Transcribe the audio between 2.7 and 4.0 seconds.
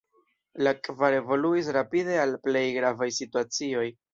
gravaj situacioj.